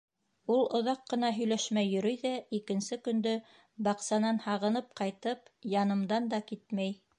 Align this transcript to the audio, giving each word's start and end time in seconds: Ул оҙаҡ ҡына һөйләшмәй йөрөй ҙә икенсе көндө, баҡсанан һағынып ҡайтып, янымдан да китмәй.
Ул 0.53 0.61
оҙаҡ 0.77 1.03
ҡына 1.11 1.29
һөйләшмәй 1.39 1.91
йөрөй 1.97 2.17
ҙә 2.21 2.31
икенсе 2.59 2.99
көндө, 3.09 3.35
баҡсанан 3.89 4.43
һағынып 4.49 4.91
ҡайтып, 5.03 5.55
янымдан 5.77 6.35
да 6.35 6.45
китмәй. 6.53 7.01